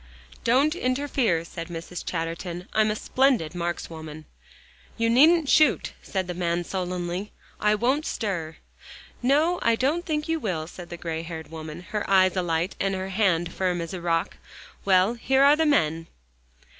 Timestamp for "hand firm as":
12.95-13.93